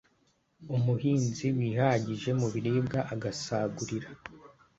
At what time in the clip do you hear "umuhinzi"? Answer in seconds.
0.75-1.45